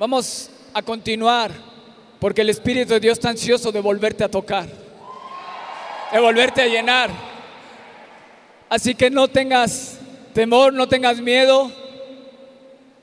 [0.00, 1.50] Vamos a continuar
[2.18, 4.66] porque el Espíritu de Dios está ansioso de volverte a tocar,
[6.10, 7.10] de volverte a llenar.
[8.70, 9.98] Así que no tengas
[10.32, 11.70] temor, no tengas miedo.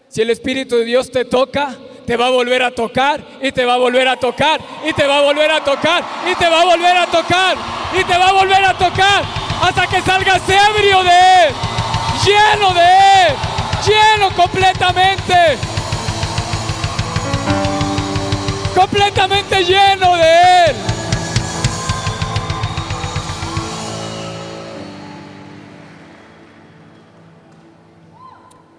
[0.07, 1.75] Si el Espíritu de Dios te toca,
[2.07, 5.05] te va a volver a tocar y te va a volver a tocar y te
[5.05, 7.57] va a volver a tocar y te va a volver a tocar
[7.93, 9.23] y te va a volver a tocar
[9.61, 11.53] hasta que salgas ebrio de Él,
[12.25, 13.35] lleno de Él,
[13.85, 15.76] lleno completamente.
[18.77, 20.75] Completamente lleno de Él.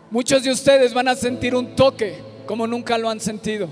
[0.08, 3.68] Muchos de ustedes van a sentir un toque como nunca lo han sentido.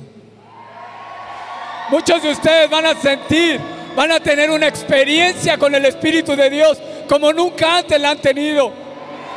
[1.90, 3.60] Muchos de ustedes van a sentir,
[3.94, 6.76] van a tener una experiencia con el Espíritu de Dios
[7.08, 8.72] como nunca antes la han tenido.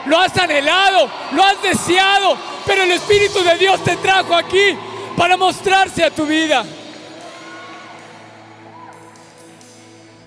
[0.07, 2.35] Lo has anhelado, lo has deseado,
[2.65, 4.75] pero el Espíritu de Dios te trajo aquí
[5.15, 6.65] para mostrarse a tu vida.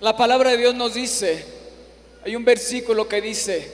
[0.03, 1.45] La palabra de Dios nos dice,
[2.25, 3.71] hay un versículo que dice,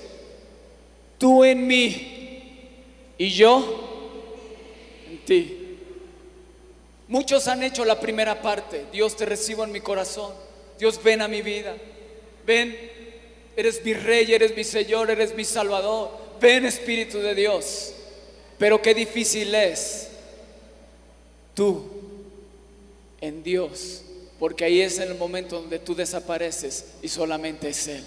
[1.17, 2.53] tú en mí
[3.17, 4.35] y yo
[5.09, 5.79] en ti.
[7.09, 10.35] Muchos han hecho la primera parte, Dios te recibo en mi corazón,
[10.79, 11.75] Dios ven a mi vida,
[12.47, 12.77] ven,
[13.57, 17.95] eres mi rey, eres mi Señor, eres mi Salvador, ven Espíritu de Dios.
[18.59, 20.11] Pero qué difícil es
[21.55, 21.89] tú
[23.19, 24.03] en Dios
[24.39, 28.05] porque ahí es el momento donde tú desapareces y solamente es Él.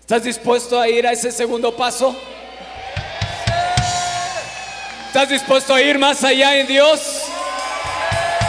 [0.00, 2.16] ¿Estás dispuesto a ir a ese segundo paso?
[5.06, 7.24] ¿Estás dispuesto a ir más allá en Dios?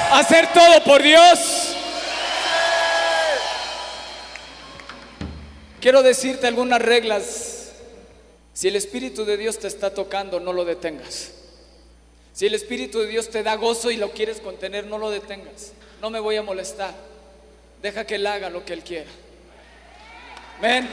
[0.09, 1.75] ¿A hacer todo por Dios?
[5.81, 7.71] Quiero decirte algunas reglas.
[8.53, 11.31] Si el Espíritu de Dios te está tocando, no lo detengas.
[12.31, 15.73] Si el Espíritu de Dios te da gozo y lo quieres contener, no lo detengas
[16.03, 16.91] no me voy a molestar.
[17.81, 19.09] Deja que Él haga lo que Él quiera.
[20.61, 20.89] Ven.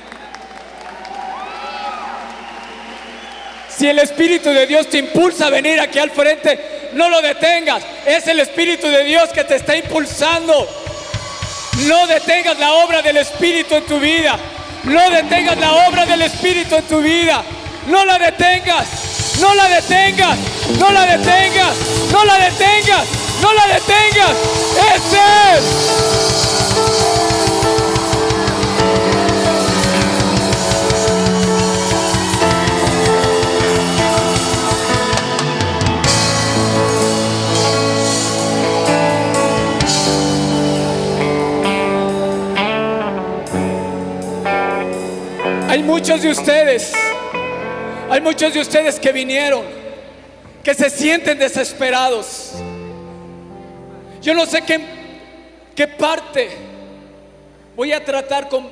[3.77, 7.83] Si el Espíritu de Dios te impulsa a venir aquí al frente, no lo detengas.
[8.07, 10.69] Es el Espíritu de Dios que te está impulsando.
[11.89, 14.39] No detengas la obra del Espíritu en tu vida.
[14.85, 17.43] No detengas la obra del Espíritu en tu vida.
[17.89, 18.87] No la detengas.
[19.41, 20.39] No la detengas.
[20.79, 21.77] No la detengas.
[22.13, 23.20] No la detengas.
[23.41, 24.37] No la detengas.
[24.95, 26.11] Es.
[45.69, 46.93] Hay muchos de ustedes,
[48.11, 49.65] hay muchos de ustedes que vinieron,
[50.65, 52.40] que se sienten desesperados.
[54.21, 54.81] Yo no sé qué,
[55.75, 56.51] qué parte
[57.75, 58.69] voy a tratar con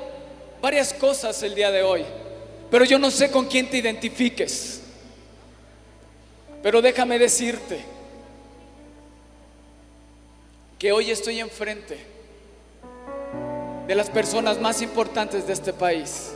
[0.61, 2.05] varias cosas el día de hoy,
[2.69, 4.81] pero yo no sé con quién te identifiques.
[6.61, 7.79] Pero déjame decirte
[10.77, 11.97] que hoy estoy enfrente
[13.87, 16.31] de las personas más importantes de este país.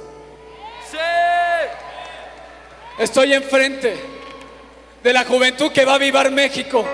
[2.98, 3.96] Estoy enfrente
[5.04, 6.86] de la juventud que va a vivar México.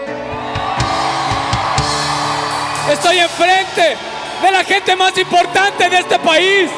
[2.91, 3.97] Estoy enfrente
[4.41, 6.71] de la gente más importante de este país.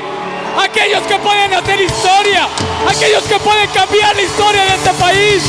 [0.61, 2.49] Aquellos que pueden hacer historia.
[2.85, 5.43] Aquellos que pueden cambiar la historia de este país.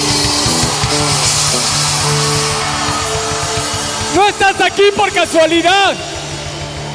[4.14, 5.94] No estás aquí por casualidad.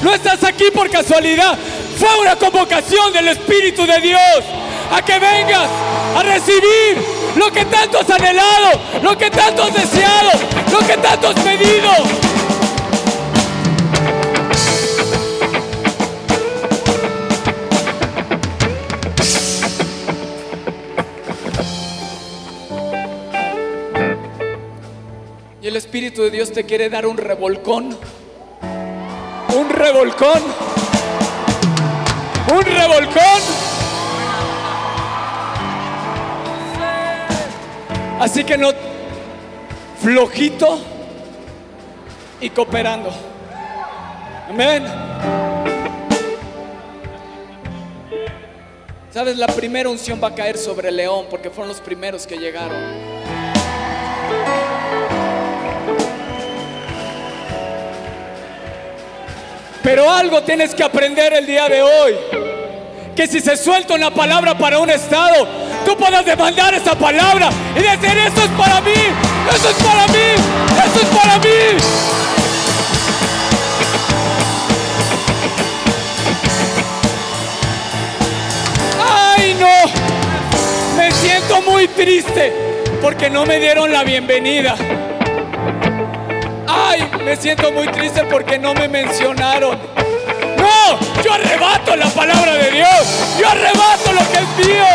[0.02, 1.58] No estás aquí por casualidad.
[2.00, 4.44] Fue una convocación del Espíritu de Dios
[4.94, 5.68] a que vengas
[6.16, 7.06] a recibir
[7.36, 10.32] lo que tanto has anhelado, lo que tanto has deseado,
[10.72, 12.27] lo que tanto has pedido.
[25.78, 27.98] Espíritu de Dios te quiere dar un revolcón.
[29.56, 30.44] Un revolcón.
[32.54, 33.42] Un revolcón.
[38.20, 38.72] Así que no
[40.02, 40.80] flojito
[42.42, 43.12] y cooperando.
[44.50, 44.86] Amén.
[49.12, 52.38] Sabes, la primera unción va a caer sobre el león porque fueron los primeros que
[52.38, 52.78] llegaron.
[59.88, 62.14] Pero algo tienes que aprender el día de hoy.
[63.16, 65.48] Que si se suelta una palabra para un estado,
[65.86, 68.92] tú puedas demandar esa palabra y decir, esto es para mí,
[69.50, 70.18] esto es para mí,
[70.86, 71.48] esto es para mí.
[79.38, 80.98] ¡Ay no!
[80.98, 82.52] Me siento muy triste
[83.02, 84.76] porque no me dieron la bienvenida.
[87.28, 89.78] Me siento muy triste porque no me mencionaron.
[90.58, 92.90] No, yo arrebato la palabra de Dios.
[93.38, 94.86] Yo arrebato lo que es mío.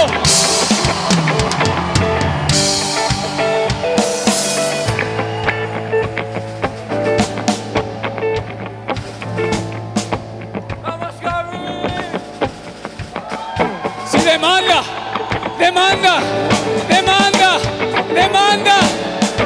[14.10, 14.82] Si demanda,
[15.58, 16.18] demanda,
[16.88, 17.58] demanda,
[18.14, 18.78] demanda,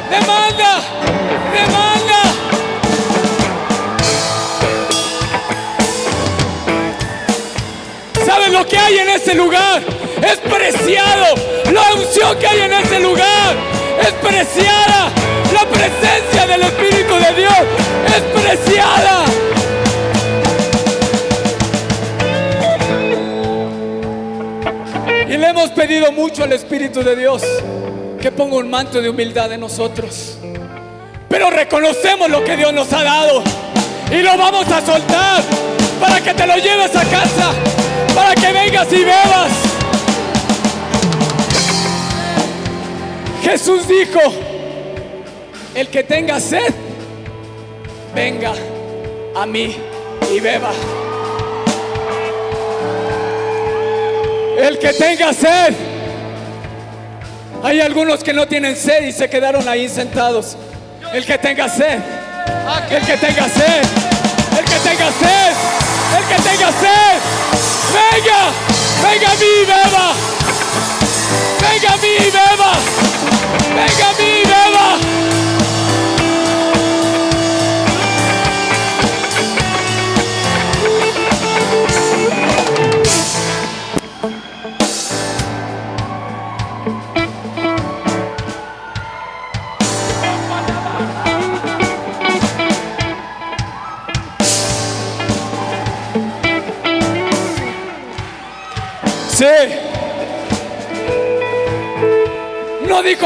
[0.09, 0.81] demanda,
[1.51, 1.86] demanda.
[8.57, 9.83] Lo que hay en ese lugar?
[10.23, 11.35] Es preciado.
[11.73, 13.55] La unción que hay en ese lugar
[14.01, 15.11] es preciada.
[15.53, 17.57] La presencia del Espíritu de Dios
[18.07, 19.25] es preciada.
[25.29, 27.43] Y le hemos pedido mucho al Espíritu de Dios
[28.21, 30.39] que ponga un manto de humildad en nosotros.
[31.29, 33.43] Pero reconocemos lo que Dios nos ha dado
[34.11, 35.43] y lo vamos a soltar
[36.01, 37.53] para que te lo lleves a casa,
[38.17, 39.53] para que vengas y bebas.
[43.43, 44.21] Jesús dijo,
[45.75, 46.75] el que tenga sed,
[48.15, 48.55] venga
[49.37, 49.77] a mí
[50.35, 50.73] y beba.
[54.59, 55.75] El que tenga sed.
[57.63, 60.57] Hay algunos que no tienen sed y se quedaron ahí sentados.
[61.13, 61.99] El que tenga sed.
[62.91, 63.83] El que tenga sed.
[64.59, 65.96] El que tenga sed.
[66.15, 67.21] El que tenga sed.
[67.93, 68.53] Venga.
[69.03, 70.13] Venga a mí y beba.
[71.61, 72.73] Venga a mí beba.
[73.75, 75.36] Venga a mí beba.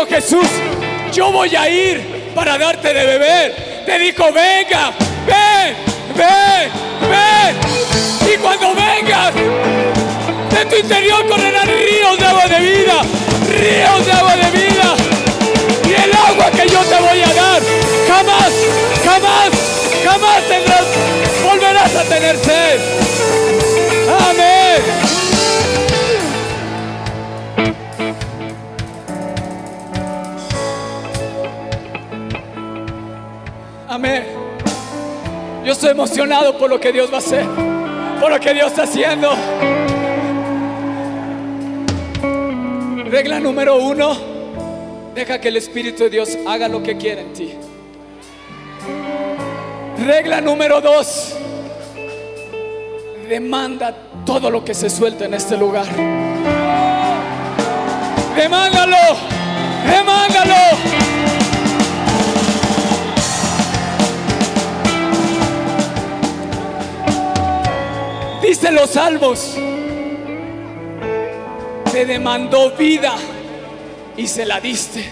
[0.06, 0.46] Jesús,
[1.12, 3.82] yo voy a ir para darte de beber.
[3.84, 4.92] Te dijo, venga,
[5.26, 5.76] ven,
[6.16, 6.70] ven,
[7.10, 8.32] ven.
[8.32, 13.02] Y cuando vengas, de tu interior correrán ríos de agua de vida,
[13.48, 14.94] ríos de agua de vida.
[15.84, 17.62] Y el agua que yo te voy a dar,
[18.08, 18.52] jamás,
[19.04, 19.50] jamás,
[20.04, 20.84] jamás tendrás,
[21.44, 22.80] volverás a tener sed.
[24.08, 25.09] Amén.
[33.90, 34.24] Amén.
[35.64, 37.44] Yo estoy emocionado por lo que Dios va a hacer,
[38.20, 39.34] por lo que Dios está haciendo.
[43.06, 44.16] Regla número uno,
[45.12, 47.52] deja que el Espíritu de Dios haga lo que quiera en ti.
[50.06, 51.34] Regla número dos,
[53.28, 53.92] demanda
[54.24, 55.88] todo lo que se suelta en este lugar.
[58.36, 59.16] Demándalo,
[59.84, 61.09] demándalo.
[68.50, 69.54] Dice los salmos,
[71.92, 73.12] te demandó vida
[74.16, 75.08] y se la diste.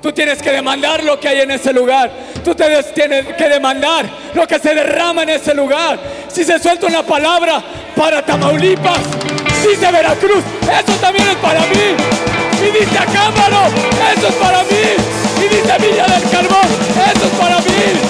[0.00, 2.10] Tú tienes que demandar lo que hay en ese lugar.
[2.42, 5.98] Tú tienes, tienes que demandar lo que se derrama en ese lugar.
[6.28, 7.62] Si se suelta una palabra
[7.94, 9.00] para Tamaulipas,
[9.68, 11.94] dice Veracruz, eso también es para mí.
[12.62, 13.66] Y dice Acámbaro,
[14.16, 15.44] eso es para mí.
[15.44, 16.68] Y dice Villa del Carbón,
[17.12, 18.07] eso es para mí.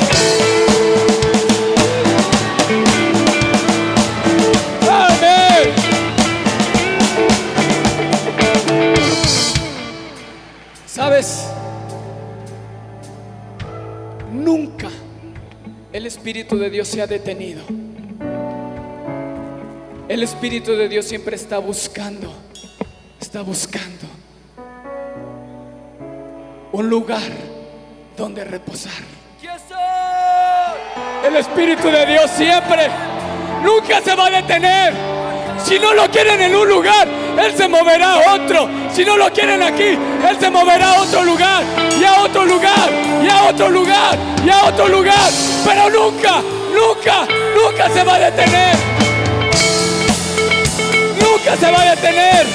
[16.09, 17.63] Espíritu de Dios se ha detenido.
[20.09, 22.33] El Espíritu de Dios siempre está buscando,
[23.21, 24.07] está buscando
[26.73, 27.31] un lugar
[28.17, 28.93] donde reposar.
[31.27, 32.89] El Espíritu de Dios siempre,
[33.63, 34.95] nunca se va a detener.
[35.63, 37.07] Si no lo quieren en un lugar,
[37.39, 38.67] Él se moverá a otro.
[38.95, 41.63] Si no lo quieren aquí, Él se moverá a otro lugar,
[42.01, 42.91] y a otro lugar,
[43.23, 45.48] y a otro lugar, y a otro lugar.
[45.65, 48.77] Pero nunca, nunca, nunca se va a detener.
[51.21, 52.47] Nunca se va a detener.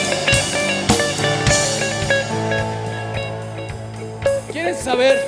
[4.51, 5.19] ¿Quieren saber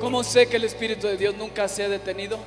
[0.00, 2.38] cómo sé que el Espíritu de Dios nunca se ha detenido?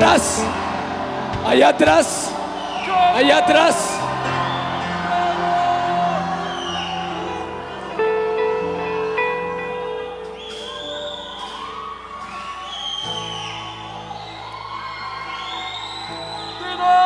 [0.00, 0.42] Atrás,
[1.46, 2.30] allá atrás,
[3.14, 3.96] allá atrás.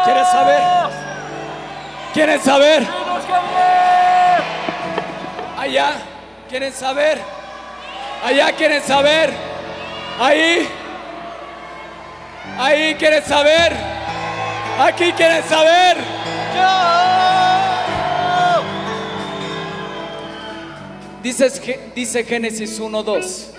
[0.05, 0.63] ¿Quieres saber?
[2.13, 2.87] ¿Quieren saber?
[5.59, 5.93] Allá,
[6.49, 7.21] ¿quieren saber?
[8.25, 9.35] Allá quieren saber.
[10.21, 10.84] Ahí.
[12.59, 13.73] Ahí quieren saber.
[14.79, 15.97] Aquí quieren saber.
[21.23, 21.49] Dice,
[21.95, 23.51] dice Génesis 1.2.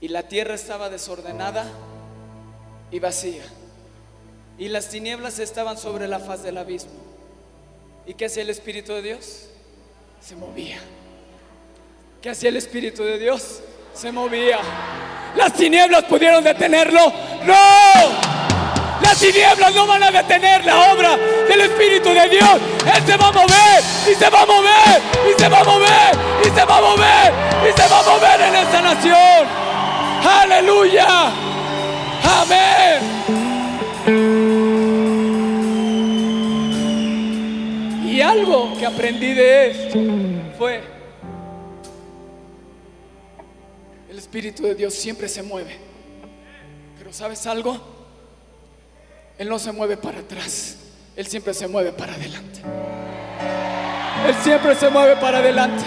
[0.00, 1.64] Y la tierra estaba desordenada
[2.90, 3.42] y vacía.
[4.58, 6.92] Y las tinieblas estaban sobre la faz del abismo.
[8.06, 9.48] ¿Y qué hacía el Espíritu de Dios?
[10.20, 10.78] Se movía.
[12.20, 13.60] ¿Qué hacía el Espíritu de Dios?
[13.94, 14.58] Se movía.
[15.36, 17.12] ¿Las tinieblas pudieron detenerlo?
[17.44, 17.54] ¡No!
[19.00, 22.58] Las tinieblas no van a detener la obra del Espíritu de Dios.
[22.92, 26.18] Él se va a mover y se va a mover y se va a mover
[26.42, 27.32] y se va a mover
[27.68, 29.48] y se va a mover en esta nación.
[30.42, 31.06] Aleluya.
[32.24, 32.98] Amén.
[38.04, 40.00] Y algo que aprendí de esto
[40.58, 40.97] fue,
[44.18, 45.76] el Espíritu de Dios siempre se mueve.
[46.98, 47.78] Pero ¿sabes algo?
[49.38, 50.74] Él no se mueve para atrás,
[51.14, 52.60] Él siempre se mueve para adelante.
[54.26, 55.84] Él siempre se mueve para adelante,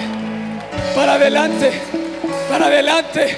[0.96, 1.74] para adelante,
[2.50, 3.36] para adelante.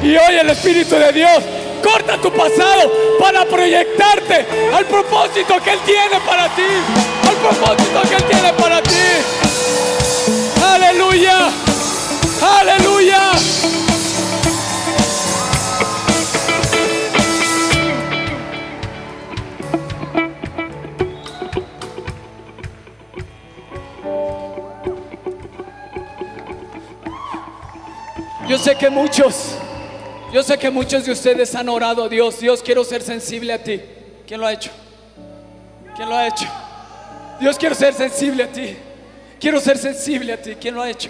[0.00, 1.42] Y hoy el Espíritu de Dios
[1.82, 6.70] corta tu pasado para proyectarte al propósito que Él tiene para ti,
[7.28, 8.92] al propósito que Él tiene para ti.
[10.64, 11.50] Aleluya,
[12.42, 13.32] aleluya.
[28.48, 29.54] Yo sé que muchos,
[30.30, 32.38] yo sé que muchos de ustedes han orado a Dios.
[32.38, 33.80] Dios, quiero ser sensible a ti.
[34.26, 34.70] ¿Quién lo ha hecho?
[35.96, 36.44] ¿Quién lo ha hecho?
[37.40, 38.76] Dios, quiero ser sensible a ti.
[39.40, 40.54] Quiero ser sensible a ti.
[40.60, 41.08] ¿Quién lo ha hecho?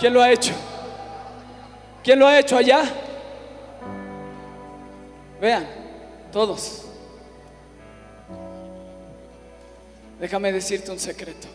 [0.00, 0.52] ¿Quién lo ha hecho?
[2.02, 2.84] ¿Quién lo ha hecho allá?
[5.38, 5.66] Vean,
[6.32, 6.86] todos.
[10.18, 11.48] Déjame decirte un secreto.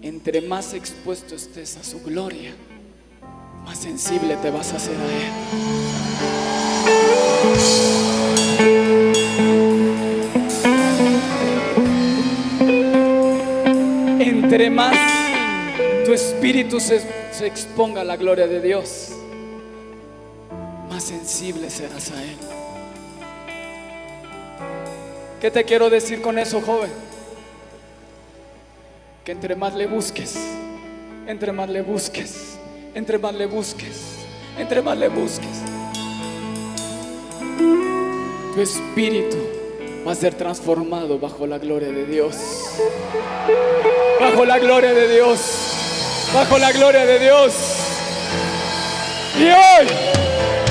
[0.00, 2.54] Entre más expuesto estés a su gloria,
[3.66, 5.32] más sensible te vas a hacer a Él.
[14.20, 15.19] Entre más
[16.10, 17.00] tu espíritu se,
[17.30, 19.10] se exponga a la gloria de Dios,
[20.88, 22.36] más sensible serás a Él.
[25.40, 26.90] ¿Qué te quiero decir con eso, joven?
[29.24, 30.34] Que entre más le busques,
[31.28, 32.58] entre más le busques,
[32.92, 34.02] entre más le busques,
[34.58, 35.62] entre más le busques,
[38.52, 39.38] tu espíritu
[40.04, 42.34] va a ser transformado bajo la gloria de Dios.
[44.18, 45.69] Bajo la gloria de Dios.
[46.32, 47.52] Bajo la gloria de Dios.
[49.36, 49.86] Y hoy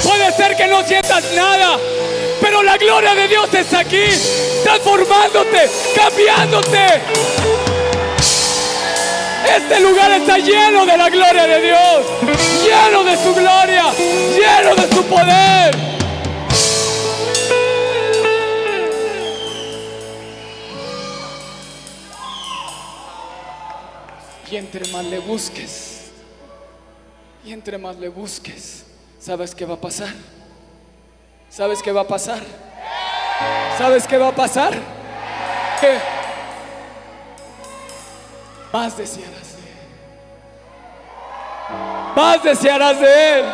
[0.01, 1.77] puede ser que no sientas nada,
[2.39, 4.05] pero la gloria de Dios está aquí,
[4.63, 6.87] transformándote, cambiándote.
[9.57, 12.05] Este lugar está lleno de la gloria de Dios,
[12.63, 13.85] lleno de su gloria,
[14.37, 15.99] lleno de su poder.
[24.51, 26.10] Y entre más le busques,
[27.46, 28.84] y entre más le busques,
[29.20, 30.13] ¿sabes qué va a pasar?
[31.50, 32.41] ¿Sabes qué va a pasar?
[33.77, 34.74] ¿Sabes qué va a pasar?
[35.79, 35.98] ¿Qué?
[38.74, 39.89] Más desearás de Él.
[42.15, 43.46] Más desearás de Él.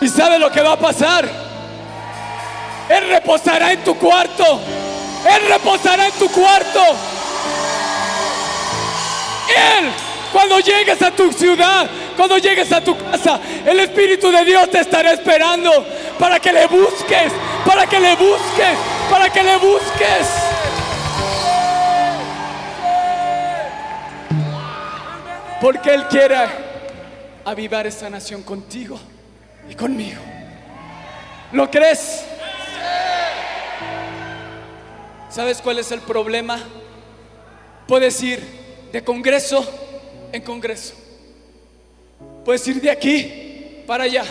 [0.00, 1.28] ¿Y sabes lo que va a pasar?
[2.88, 4.60] Él reposará en tu cuarto.
[5.30, 6.80] Él reposará en tu cuarto.
[10.32, 14.80] Cuando llegues a tu ciudad, cuando llegues a tu casa, el Espíritu de Dios te
[14.80, 15.70] estará esperando
[16.18, 17.32] para que le busques,
[17.64, 18.76] para que le busques,
[19.08, 20.28] para que le busques.
[25.60, 26.36] Porque Él quiere
[27.44, 28.98] avivar esta nación contigo
[29.70, 30.20] y conmigo.
[31.52, 32.24] ¿Lo crees?
[35.30, 36.58] ¿Sabes cuál es el problema?
[37.86, 38.63] Puedes ir
[38.94, 39.68] de congreso
[40.30, 40.94] en congreso.
[42.44, 44.24] Puedes ir de aquí para allá.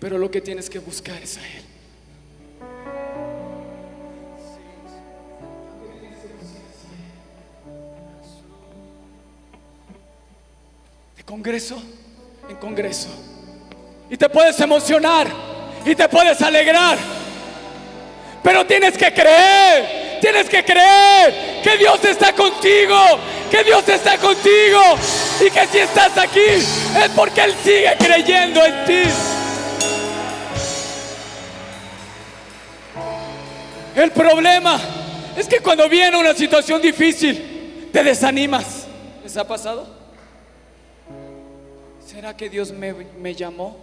[0.00, 1.62] Pero lo que tienes que buscar es a Él.
[11.16, 11.80] De congreso
[12.48, 13.10] en congreso.
[14.10, 15.28] Y te puedes emocionar
[15.86, 16.98] y te puedes alegrar.
[18.42, 22.96] Pero tienes que creer, tienes que creer que Dios está contigo,
[23.50, 24.80] que Dios está contigo
[25.40, 29.10] y que si estás aquí es porque Él sigue creyendo en ti.
[33.96, 34.80] El problema
[35.36, 38.86] es que cuando viene una situación difícil, te desanimas.
[39.22, 39.86] ¿Les ha pasado?
[42.04, 43.76] ¿Será que Dios me, me llamó?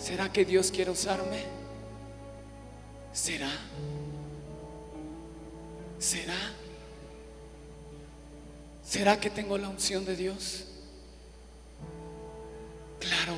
[0.00, 1.44] ¿Será que Dios quiere usarme?
[3.12, 3.50] ¿Será?
[5.98, 6.34] ¿Será?
[8.88, 10.64] ¿Será que tengo la unción de Dios?
[13.00, 13.34] Claro,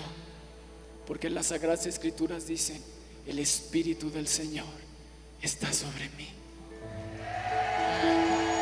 [1.07, 2.83] porque las Sagradas Escrituras dicen,
[3.27, 4.67] el Espíritu del Señor
[5.43, 6.29] está sobre mí.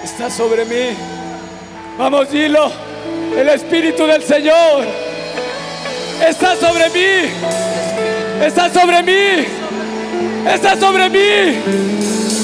[0.05, 0.97] Está sobre mí.
[1.99, 2.71] Vamos, dilo.
[3.37, 4.87] El Espíritu del Señor
[6.27, 7.31] está sobre mí.
[8.45, 9.47] Está sobre mí.
[10.47, 12.36] Está sobre mí.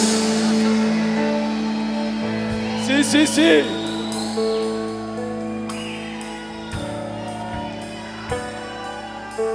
[2.86, 3.62] Sí, sí, sí.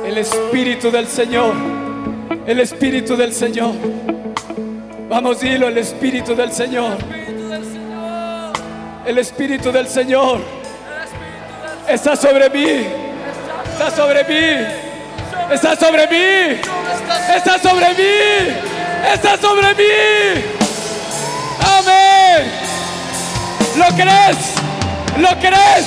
[0.06, 1.54] El Espíritu del Señor.
[2.46, 3.74] El Espíritu del Señor.
[5.10, 6.98] Vamos, dilo, el Espíritu del Señor.
[9.06, 10.58] El Espíritu del Señor
[11.88, 12.86] está sobre mí.
[13.72, 14.68] Está sobre mí.
[15.52, 16.60] Está sobre mí.
[17.36, 18.54] Está sobre mí.
[19.14, 20.57] Está sobre mí.
[23.78, 24.38] ¿Lo crees?
[25.20, 25.86] ¿Lo crees?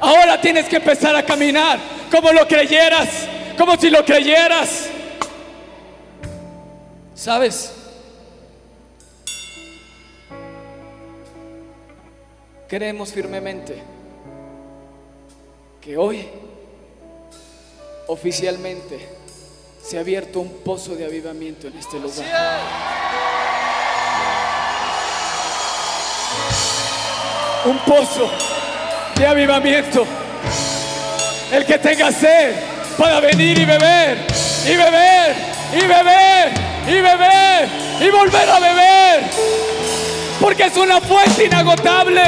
[0.00, 1.78] Ahora tienes que empezar a caminar
[2.10, 3.08] como lo creyeras,
[3.58, 4.88] como si lo creyeras.
[7.14, 7.74] ¿Sabes?
[12.68, 13.82] Creemos firmemente
[15.82, 16.26] que hoy
[18.06, 19.06] oficialmente
[19.88, 22.26] se ha abierto un pozo de avivamiento en este lugar.
[27.64, 28.30] Un pozo
[29.16, 30.06] de avivamiento.
[31.50, 32.52] El que tenga sed
[32.98, 34.18] pueda venir y beber,
[34.66, 35.36] y beber,
[35.72, 36.52] y beber,
[36.86, 37.68] y beber,
[38.00, 39.30] y volver a beber.
[40.38, 42.24] Porque es una fuente inagotable.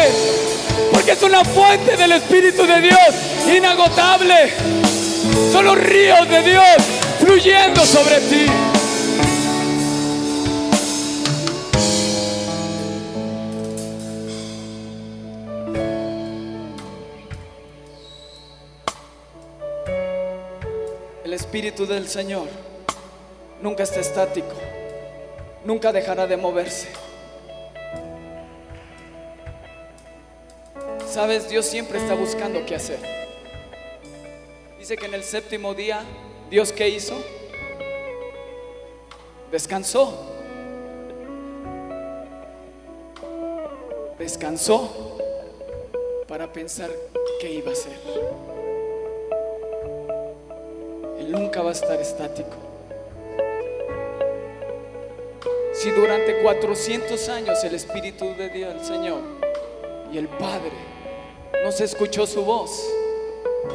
[0.90, 4.54] Porque es una fuente del Espíritu de Dios inagotable.
[5.52, 6.89] Son los ríos de Dios
[7.20, 8.46] fluyendo sobre ti.
[21.24, 22.48] El Espíritu del Señor
[23.62, 24.54] nunca está estático,
[25.64, 26.88] nunca dejará de moverse.
[31.06, 32.98] Sabes, Dios siempre está buscando qué hacer.
[34.78, 36.00] Dice que en el séptimo día,
[36.50, 37.14] Dios qué hizo?
[39.52, 40.12] Descansó.
[44.18, 45.16] Descansó
[46.26, 46.90] para pensar
[47.40, 47.92] qué iba a hacer.
[51.20, 52.56] Él nunca va a estar estático.
[55.72, 59.20] Si durante 400 años el Espíritu de Dios, el Señor
[60.12, 60.72] y el Padre
[61.62, 62.84] no se escuchó su voz,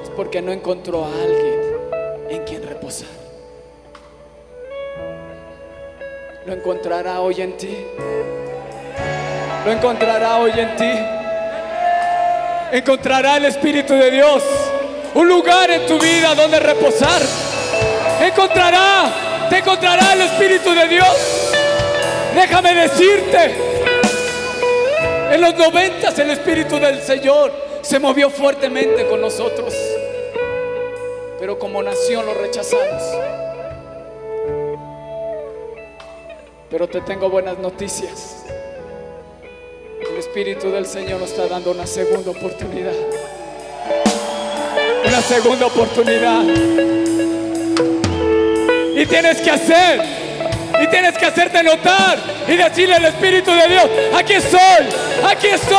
[0.03, 1.65] es porque no encontró a alguien
[2.29, 2.64] en quien
[6.45, 7.75] Lo encontrará hoy en ti.
[9.65, 10.91] Lo encontrará hoy en ti.
[12.71, 14.43] Encontrará el Espíritu de Dios.
[15.15, 17.21] Un lugar en tu vida donde reposar.
[18.21, 21.51] Encontrará, te encontrará el Espíritu de Dios.
[22.35, 23.55] Déjame decirte,
[25.31, 29.73] en los noventas el Espíritu del Señor se movió fuertemente con nosotros.
[31.45, 33.03] Pero como nación lo rechazamos.
[36.71, 38.37] Pero te tengo buenas noticias.
[40.09, 42.95] El Espíritu del Señor nos está dando una segunda oportunidad.
[45.07, 46.41] Una segunda oportunidad.
[48.95, 50.01] Y tienes que hacer.
[50.81, 53.85] Y tienes que hacerte notar y decirle al Espíritu de Dios,
[54.17, 54.59] aquí estoy,
[55.23, 55.77] aquí estoy,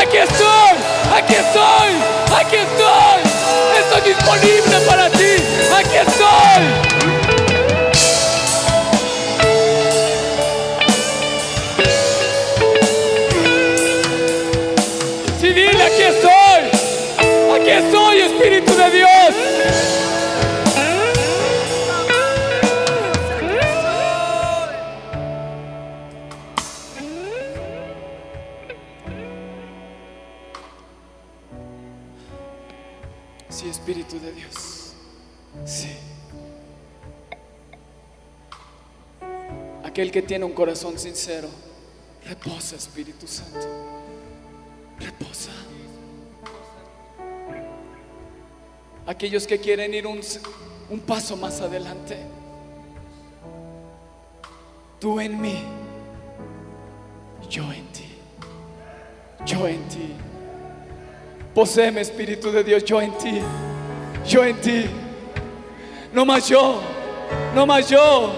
[0.00, 0.76] aquí estoy,
[1.14, 3.29] aquí estoy, aquí estoy.
[4.04, 5.36] Disponible para ti,
[5.76, 6.99] aquí estoy.
[40.00, 41.46] Aquel que tiene un corazón sincero,
[42.24, 43.66] reposa Espíritu Santo.
[44.98, 45.50] Reposa.
[49.06, 52.16] Aquellos que quieren ir un, paso más adelante.
[54.98, 55.62] Tú en mí,
[57.50, 58.08] yo en ti,
[59.44, 60.14] yo en ti.
[61.54, 63.38] Poseeme Espíritu de Dios, yo en ti,
[64.26, 64.86] yo en ti.
[66.14, 66.80] No más yo,
[67.54, 68.32] no más yo,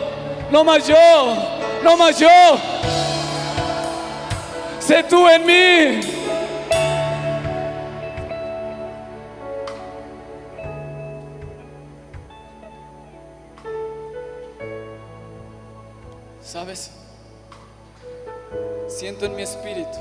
[0.51, 1.52] no más yo,
[1.83, 2.29] no más yo.
[4.81, 6.01] Sé tú en mí.
[16.43, 16.91] ¿Sabes?
[18.89, 19.99] Siento en mi espíritu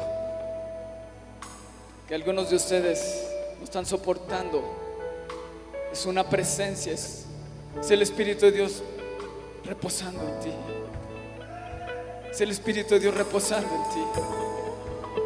[2.08, 3.26] que algunos de ustedes
[3.58, 4.62] no están soportando.
[5.94, 7.26] Es una presencia, es,
[7.80, 8.84] es el Espíritu de Dios
[9.63, 10.81] reposando en ti.
[12.32, 14.22] Es el Espíritu de Dios reposando en ti.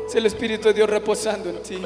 [0.07, 1.79] Es el Espíritu de Dios reposando en ti.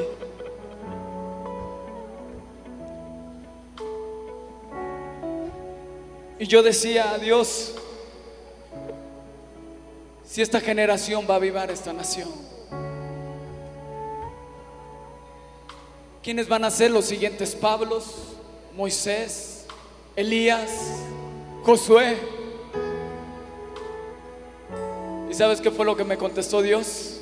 [6.38, 7.74] Y yo decía a Dios,
[10.24, 12.30] si esta generación va a avivar esta nación,
[16.22, 18.06] ¿quiénes van a ser los siguientes Pablos,
[18.74, 19.66] Moisés,
[20.16, 20.70] Elías,
[21.62, 22.39] Josué?
[25.30, 27.20] ¿Y sabes qué fue lo que me contestó Dios?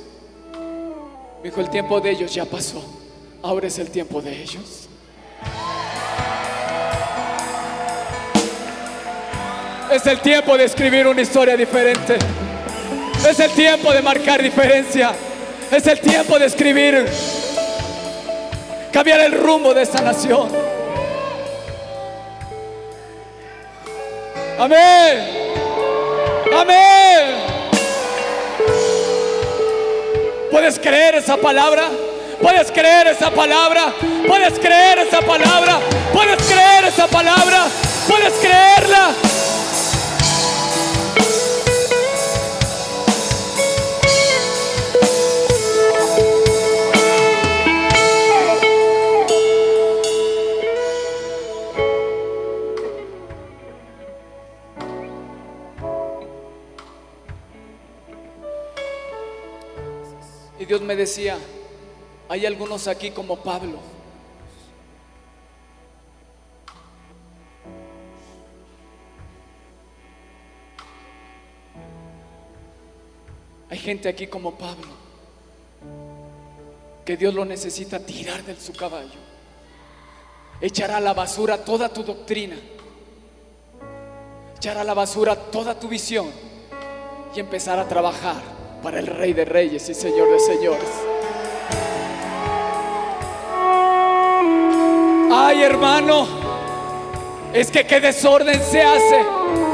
[1.42, 2.82] Me dijo, el tiempo de ellos ya pasó,
[3.42, 4.88] ahora es el tiempo de ellos.
[9.92, 12.18] Es el tiempo de escribir una historia diferente.
[13.28, 15.12] Es el tiempo de marcar diferencia.
[15.70, 17.06] Es el tiempo de escribir,
[18.90, 20.48] cambiar el rumbo de esta nación.
[24.58, 25.28] Amén.
[26.54, 27.47] Amén.
[30.50, 31.88] ¿Puedes creer esa palabra?
[32.40, 33.92] ¿Puedes creer esa palabra?
[34.26, 35.78] ¿Puedes creer esa palabra?
[36.12, 37.64] ¿Puedes creer esa palabra?
[38.08, 39.27] ¿Puedes creerla?
[60.88, 61.37] Me decía,
[62.31, 63.79] hay algunos aquí como Pablo.
[73.68, 74.88] Hay gente aquí como Pablo,
[77.05, 79.20] que Dios lo necesita tirar de su caballo,
[80.62, 82.57] echar a la basura toda tu doctrina,
[84.57, 86.31] echar a la basura toda tu visión
[87.37, 90.88] y empezar a trabajar para el Rey de Reyes y Señor de Señores.
[95.30, 96.26] Ay, hermano,
[97.52, 99.24] es que qué desorden se hace.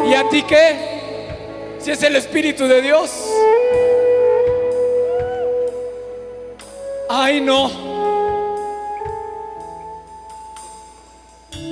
[0.06, 0.94] ¿Y a ti qué?
[1.78, 3.10] Si es el Espíritu de Dios.
[7.08, 7.70] Ay, no.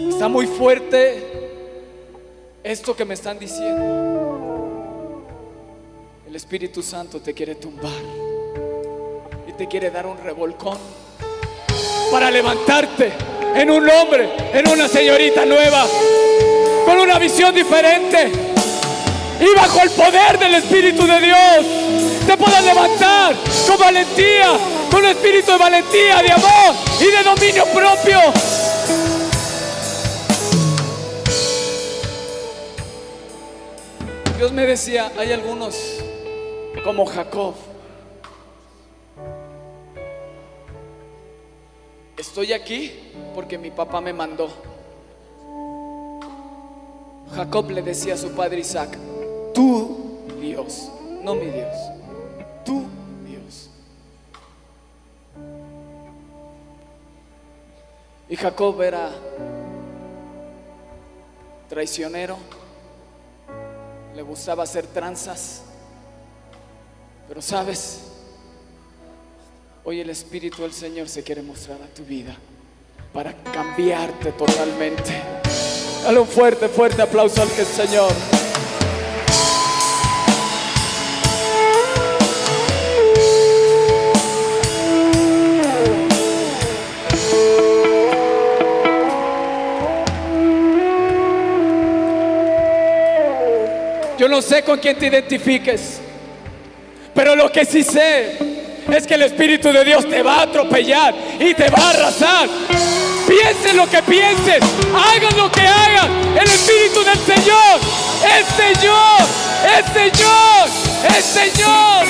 [0.09, 1.25] Está muy fuerte
[2.62, 4.32] esto que me están diciendo.
[6.33, 7.92] El Espíritu Santo te quiere tumbar
[9.47, 10.79] y te quiere dar un revolcón
[12.11, 13.12] para levantarte
[13.55, 15.87] en un hombre, en una señorita nueva,
[16.87, 18.33] con una visión diferente
[19.40, 21.66] y bajo el poder del Espíritu de Dios
[22.27, 24.59] te puedas levantar con valentía,
[24.90, 28.21] con un espíritu de valentía, de amor y de dominio propio.
[34.38, 36.02] Dios me decía, hay algunos
[36.81, 37.55] como Jacob.
[42.17, 42.93] Estoy aquí
[43.35, 44.49] porque mi papá me mandó.
[47.35, 48.97] Jacob le decía a su padre Isaac,
[49.55, 50.91] tú Dios,
[51.23, 51.77] no mi Dios,
[52.65, 52.85] tú
[53.27, 53.71] Dios.
[58.29, 59.11] Y Jacob era
[61.69, 62.37] traicionero,
[64.15, 65.63] le gustaba hacer tranzas,
[67.29, 68.01] pero sabes,
[69.85, 72.37] hoy el Espíritu del Señor se quiere mostrar a tu vida
[73.13, 75.13] para cambiarte totalmente.
[76.05, 78.13] Dale un fuerte, fuerte aplauso al que Señor.
[94.19, 96.01] Yo no sé con quién te identifiques.
[97.14, 98.38] Pero lo que sí sé
[98.90, 102.48] es que el Espíritu de Dios te va a atropellar y te va a arrasar.
[103.27, 104.61] Piensen lo que piensen,
[104.94, 106.11] hagan lo que hagan.
[106.37, 107.81] El Espíritu del Señor
[108.25, 109.20] es Señor,
[109.79, 110.68] es Señor,
[111.16, 112.07] es Señor.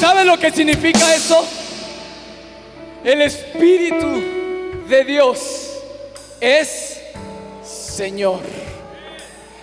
[0.00, 1.46] ¿Sabe lo que significa eso?
[3.04, 4.22] El Espíritu
[4.88, 5.38] de Dios
[6.40, 7.00] es
[7.62, 8.59] Señor.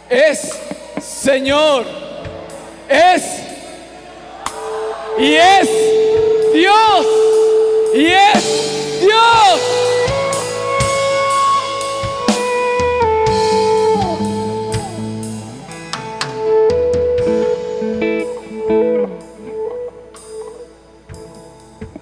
[0.09, 0.57] Es
[1.01, 1.85] Señor.
[2.87, 3.23] Es
[5.17, 5.69] y es
[6.53, 7.05] Dios.
[7.93, 9.61] Y es Dios.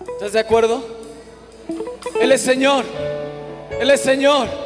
[0.08, 0.84] ¿Estás de acuerdo?
[2.20, 2.86] Él es Señor.
[3.80, 4.65] Él es Señor.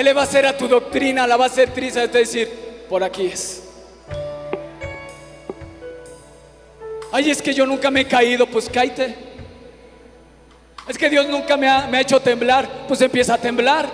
[0.00, 2.48] Él le va a hacer a tu doctrina, la va a hacer triste, te decir,
[2.88, 3.62] por aquí es.
[7.12, 9.14] Ay, es que yo nunca me he caído, pues cáite.
[10.88, 13.90] Es que Dios nunca me me ha hecho temblar, pues empieza a temblar.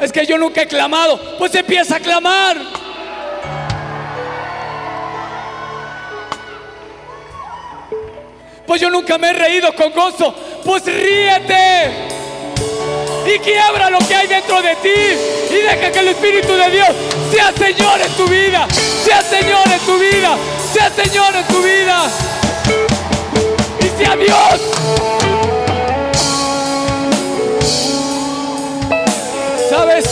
[0.00, 2.56] Es que yo nunca he clamado, pues empieza a clamar.
[8.66, 12.16] Pues yo nunca me he reído con gozo, pues ríete
[13.28, 14.88] y quiebra lo que hay dentro de ti
[15.50, 16.88] y deja que el Espíritu de Dios
[17.30, 18.66] sea Señor en tu vida,
[19.04, 20.36] sea Señor en tu vida,
[20.72, 22.10] sea Señor en tu vida
[23.80, 24.60] y sea Dios.
[29.68, 30.04] ¿Sabes?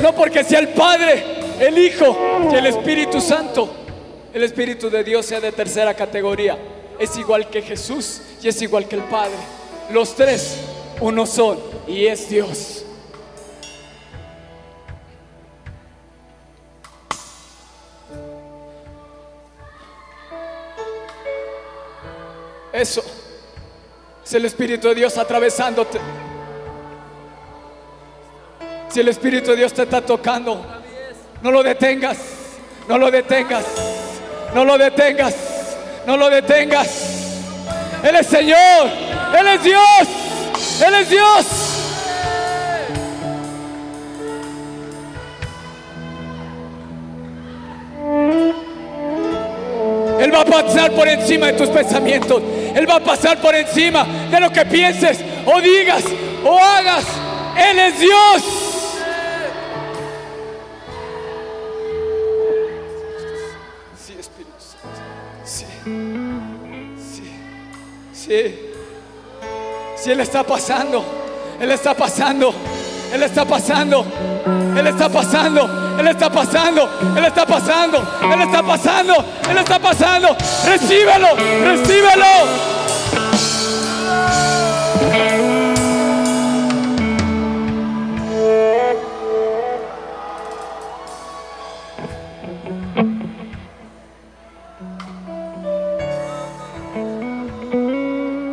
[0.00, 1.24] No porque sea el Padre,
[1.60, 2.16] el Hijo
[2.50, 3.68] y el Espíritu Santo,
[4.32, 6.56] el Espíritu de Dios sea de tercera categoría.
[6.98, 9.36] Es igual que Jesús y es igual que el Padre.
[9.90, 10.56] Los tres
[11.00, 12.84] uno son y es Dios.
[22.72, 23.02] Eso
[24.22, 25.98] es el Espíritu de Dios atravesándote.
[28.88, 30.62] Si el Espíritu de Dios te está tocando,
[31.42, 32.18] no lo detengas,
[32.86, 33.64] no lo detengas,
[34.54, 35.34] no lo detengas,
[36.06, 36.88] no lo detengas.
[38.02, 38.90] Él es Señor,
[39.38, 40.08] Él es Dios,
[40.84, 41.46] Él es Dios.
[50.20, 52.42] Él va a pasar por encima de tus pensamientos.
[52.74, 56.04] Él va a pasar por encima de lo que pienses o digas
[56.44, 57.04] o hagas.
[57.56, 58.42] Él es Dios.
[63.96, 64.52] Sí, Espíritu.
[65.44, 65.66] Sí.
[66.98, 67.22] Sí.
[68.12, 68.65] Sí.
[70.12, 71.04] Él está pasando,
[71.60, 72.54] Él está pasando,
[73.12, 74.06] Él está pasando,
[74.76, 77.98] Él está pasando, Él está pasando, Él está pasando,
[78.32, 79.14] Él está pasando,
[79.50, 80.36] Él está pasando.
[80.64, 82.26] Recíbelo, recíbelo.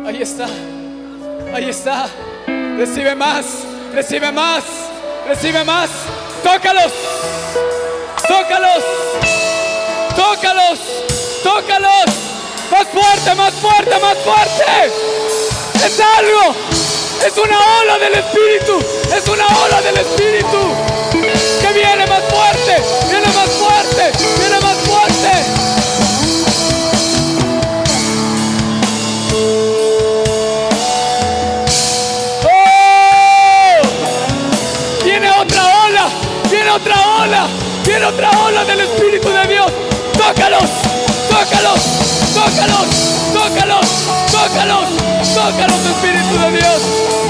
[0.06, 0.48] Ahí está.
[1.54, 2.08] Ahí está.
[2.76, 3.44] Recibe más.
[3.94, 4.64] Recibe más.
[5.28, 5.88] Recibe más.
[6.42, 6.92] Tócalos.
[8.26, 8.84] Tócalos.
[10.16, 10.80] Tócalos.
[11.44, 12.06] Tócalos.
[12.72, 14.92] Más fuerte, más fuerte, más fuerte.
[15.86, 16.56] Es algo.
[17.24, 18.78] Es una ola del Espíritu.
[19.16, 20.58] Es una ola del Espíritu.
[21.12, 22.82] Que viene más fuerte.
[23.08, 24.12] Viene más fuerte.
[24.40, 25.53] Viene más fuerte.
[38.08, 39.72] Otra ola del Espíritu de Dios.
[40.12, 40.70] Tócalos,
[41.30, 41.80] tócalos,
[42.34, 42.88] tócalos,
[43.32, 43.86] tócalos,
[44.30, 44.88] tócalos,
[45.34, 47.23] tócalos, Espíritu de Dios.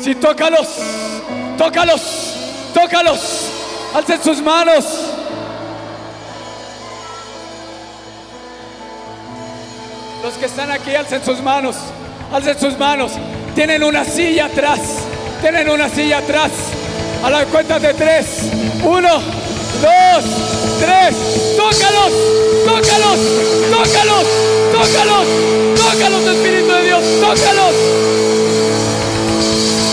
[0.00, 0.68] Sí, tócalos,
[1.58, 2.00] tócalos,
[2.72, 3.50] tócalos.
[3.94, 4.86] Alcen sus manos.
[10.22, 11.76] Los que están aquí, alcen sus manos.
[12.32, 13.12] Alcen sus manos.
[13.54, 14.80] Tienen una silla atrás.
[15.42, 16.50] Tienen una silla atrás.
[17.22, 18.50] A la cuenta de tres.
[18.82, 19.20] Uno,
[19.84, 20.24] dos,
[20.80, 21.14] tres.
[21.56, 22.12] Tócalos,
[22.64, 23.20] tócalos,
[23.70, 24.26] tócalos,
[24.72, 25.26] tócalos,
[25.76, 27.74] tócalos, Espíritu de Dios, tócalos.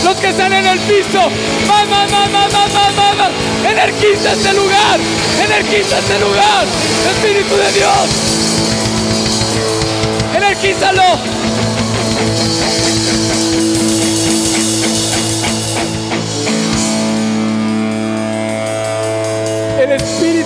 [0.04, 1.22] Los que están en el piso,
[1.68, 3.30] más, más, más, más, más, más, más, más.
[3.64, 4.98] Energiza este lugar,
[5.44, 6.66] energiza este lugar,
[7.14, 8.08] Espíritu de Dios.
[10.34, 11.41] Energizalo.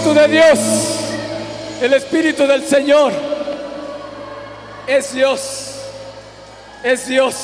[0.06, 0.58] Espíritu de Dios,
[1.82, 3.12] el Espíritu del Señor,
[4.86, 5.74] es Dios,
[6.84, 7.34] es Dios.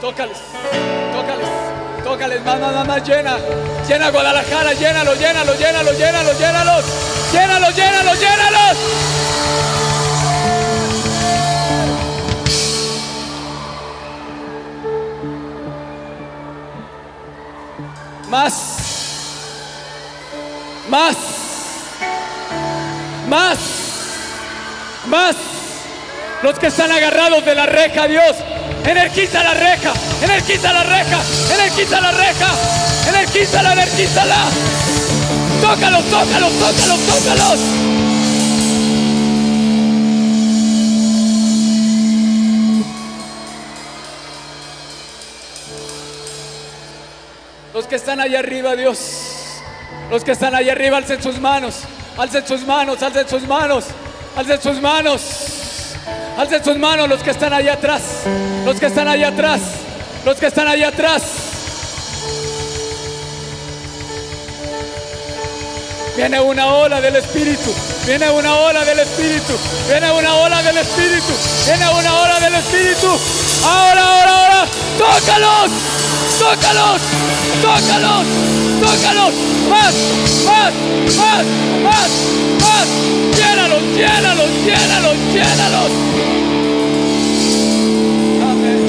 [0.00, 0.38] Tócales,
[1.12, 1.48] tócales,
[2.02, 3.08] tócales, más, más, más, más.
[3.08, 3.36] llena,
[3.88, 6.84] llena Guadalajara, llénalo, llénalo, llénalo, llénalo, llénalos,
[7.32, 8.18] llénalo, llénalo, llénalos.
[8.18, 9.69] llénalos.
[18.30, 18.54] Más,
[20.88, 21.16] más,
[23.28, 23.58] más,
[25.08, 25.36] más.
[26.40, 28.36] Los que están agarrados de la reja, Dios,
[28.84, 31.20] energiza la reja, energiza la reja,
[31.52, 32.48] energiza la reja,
[33.08, 34.44] energizala, energizala.
[35.60, 38.09] Tócalos, tócalos, tócalos, tócalos.
[47.90, 48.98] Que están allá arriba, Dios.
[50.10, 51.80] Los que están allá arriba, alcen sus manos.
[52.16, 53.86] Alcen sus manos, alcen sus manos.
[54.36, 55.22] Alcen sus manos.
[56.38, 58.02] Alcen sus manos los que están allá atrás.
[58.64, 59.60] Los que están allá atrás.
[60.24, 61.22] Los que están allá atrás.
[66.16, 67.74] Viene una ola del Espíritu.
[68.06, 69.52] Viene una ola del Espíritu.
[69.88, 71.32] Viene una ola del Espíritu.
[71.66, 73.08] Viene una ola del Espíritu.
[73.66, 74.66] Ahora, ahora, ahora.
[74.96, 76.09] Tócalos.
[76.40, 77.00] Tócalos.
[77.60, 78.26] Tócalos.
[78.80, 79.34] Tócalos.
[79.68, 79.94] Más,
[80.46, 80.72] más,
[81.18, 81.44] más,
[81.84, 82.10] más,
[82.62, 82.88] más.
[83.36, 85.90] Llénalos, llénalos, llénalos, llénalos.
[88.50, 88.80] Amén.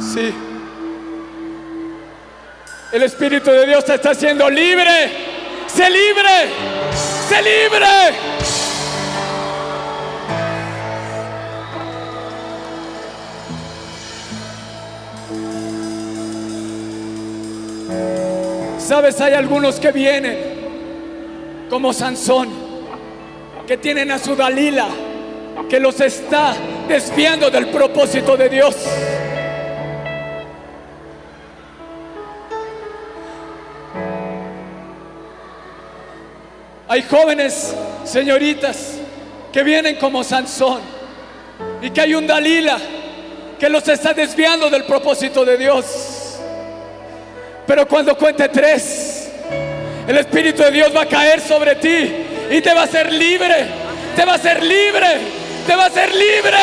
[0.00, 0.34] Sí.
[2.92, 5.12] El Espíritu de Dios te está haciendo libre.
[5.66, 6.65] Sé libre.
[7.28, 7.86] Sé libre.
[18.78, 20.36] Sabes, hay algunos que vienen
[21.68, 22.48] como Sansón,
[23.66, 24.86] que tienen a su Dalila,
[25.68, 26.54] que los está
[26.86, 28.76] desviando del propósito de Dios.
[36.88, 38.92] Hay jóvenes, señoritas,
[39.52, 40.80] que vienen como Sansón
[41.82, 42.78] y que hay un Dalila
[43.58, 46.36] que los está desviando del propósito de Dios.
[47.66, 49.30] Pero cuando cuente tres,
[50.06, 52.12] el Espíritu de Dios va a caer sobre ti
[52.50, 53.66] y te va a hacer libre,
[54.14, 55.08] te va a hacer libre,
[55.66, 56.58] te va a hacer libre.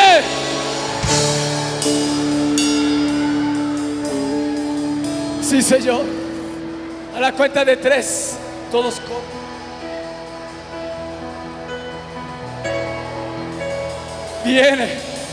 [5.42, 6.02] Sí, Señor.
[7.14, 8.36] A la cuenta de tres,
[8.72, 9.33] todos comen.
[14.44, 14.88] Viene,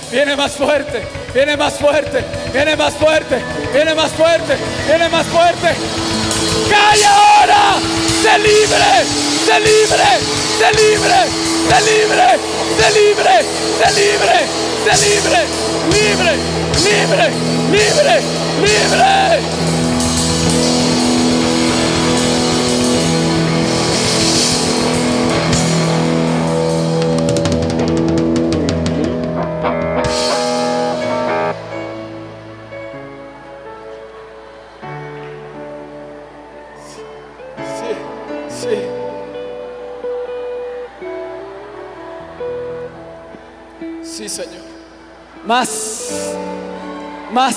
[0.10, 3.42] viene más fuerte, viene más fuerte, viene más fuerte,
[3.74, 4.56] viene más fuerte,
[4.88, 5.76] viene más fuerte.
[6.70, 7.80] ¡Calla ahora!
[8.22, 9.04] ¡Se libre!
[9.46, 10.08] ¡Se libre!
[10.58, 11.20] ¡Se libre!
[11.68, 12.40] ¡Se libre!
[12.78, 13.36] ¡Se libre!
[13.78, 14.38] ¡Se libre!
[14.86, 15.40] ¡Se libre!
[15.92, 16.34] ¡Libre!
[16.86, 17.26] ¡Libre!
[17.70, 18.16] ¡Libre!
[18.62, 19.81] ¡Libre!
[44.04, 44.62] Sí, Señor.
[45.46, 46.10] Más,
[47.32, 47.56] más.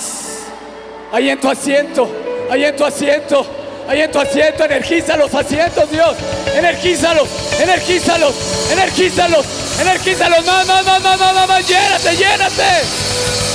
[1.12, 2.08] Ahí en tu asiento,
[2.50, 3.46] ahí en tu asiento,
[3.88, 4.64] ahí en tu asiento.
[4.64, 6.16] Energiza los asientos, Dios.
[6.54, 7.28] Energízalos,
[7.60, 8.34] energízalos,
[8.70, 9.46] energízalos,
[9.80, 10.44] energízalos.
[10.46, 11.68] Más, más, más, más, más, más, más.
[11.68, 13.53] Llénate, llénate.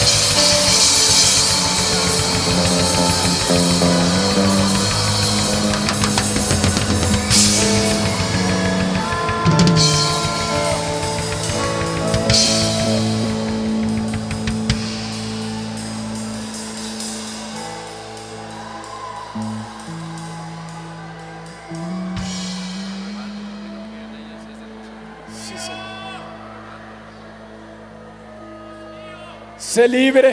[29.80, 30.32] Sé libre.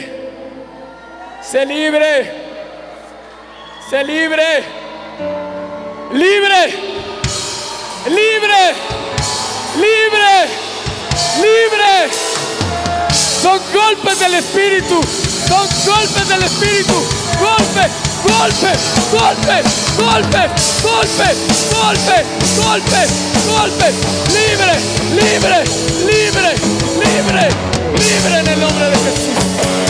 [1.41, 2.33] Sé libre.
[3.89, 4.65] Sé libre.
[6.11, 6.63] Libre.
[8.07, 8.63] Libre.
[9.85, 10.35] Libre.
[11.45, 12.11] Libre.
[13.15, 15.01] Son golpes del Espíritu.
[15.47, 16.95] Son golpes del Espíritu.
[17.39, 17.87] Golpe,
[18.25, 18.73] golpe,
[19.13, 19.63] golpe,
[19.97, 20.51] golpe,
[20.83, 21.29] golpe,
[21.71, 22.17] golpe,
[22.57, 23.01] golpe,
[23.47, 23.93] golpe.
[24.35, 24.75] Libre,
[25.15, 25.65] libre,
[26.05, 26.55] libre,
[26.99, 29.86] libre, libre en el nombre de Jesús.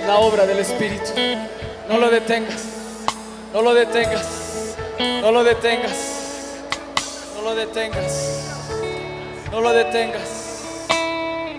[0.00, 1.12] La obra del Espíritu.
[1.88, 2.64] No lo detengas.
[3.52, 4.76] No lo detengas.
[4.98, 5.96] No lo detengas.
[7.34, 8.40] No lo detengas.
[9.50, 10.64] No lo detengas.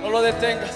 [0.01, 0.71] No lo detengas.